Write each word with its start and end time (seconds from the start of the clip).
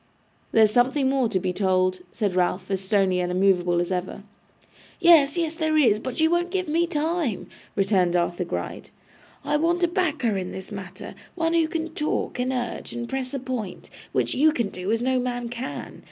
'There's 0.51 0.71
something 0.71 1.07
more 1.07 1.29
to 1.29 1.39
be 1.39 1.53
told,' 1.53 1.99
said 2.11 2.35
Ralph, 2.35 2.71
as 2.71 2.81
stony 2.81 3.19
and 3.19 3.31
immovable 3.31 3.79
as 3.79 3.91
ever. 3.91 4.23
'Yes, 4.99 5.37
yes, 5.37 5.53
there 5.53 5.77
is, 5.77 5.99
but 5.99 6.19
you 6.19 6.27
won't 6.27 6.49
give 6.49 6.67
me 6.67 6.87
time,' 6.87 7.45
returned 7.75 8.15
Arthur 8.15 8.43
Gride. 8.43 8.89
'I 9.45 9.57
want 9.57 9.83
a 9.83 9.87
backer 9.87 10.37
in 10.37 10.53
this 10.53 10.71
matter; 10.71 11.13
one 11.35 11.53
who 11.53 11.67
can 11.67 11.89
talk, 11.93 12.39
and 12.39 12.51
urge, 12.51 12.93
and 12.93 13.07
press 13.07 13.31
a 13.35 13.39
point, 13.39 13.91
which 14.11 14.33
you 14.33 14.51
can 14.51 14.69
do 14.69 14.91
as 14.91 15.03
no 15.03 15.19
man 15.19 15.49
can. 15.49 15.99